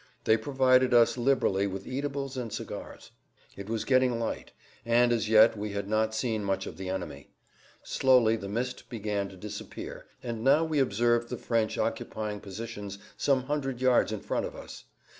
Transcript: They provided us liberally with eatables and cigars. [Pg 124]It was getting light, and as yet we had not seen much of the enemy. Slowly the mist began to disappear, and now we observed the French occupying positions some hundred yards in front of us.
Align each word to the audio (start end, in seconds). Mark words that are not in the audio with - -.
They 0.23 0.35
provided 0.35 0.95
us 0.95 1.15
liberally 1.15 1.67
with 1.67 1.85
eatables 1.85 2.35
and 2.35 2.51
cigars. 2.51 3.11
[Pg 3.55 3.65
124]It 3.65 3.69
was 3.71 3.85
getting 3.85 4.19
light, 4.19 4.51
and 4.83 5.11
as 5.13 5.29
yet 5.29 5.55
we 5.55 5.73
had 5.73 5.87
not 5.87 6.15
seen 6.15 6.43
much 6.43 6.65
of 6.65 6.77
the 6.77 6.89
enemy. 6.89 7.29
Slowly 7.83 8.35
the 8.35 8.49
mist 8.49 8.89
began 8.89 9.29
to 9.29 9.37
disappear, 9.37 10.07
and 10.23 10.43
now 10.43 10.63
we 10.63 10.79
observed 10.79 11.29
the 11.29 11.37
French 11.37 11.77
occupying 11.77 12.39
positions 12.39 12.97
some 13.15 13.43
hundred 13.43 13.79
yards 13.79 14.11
in 14.11 14.21
front 14.21 14.47
of 14.47 14.55
us. 14.55 14.85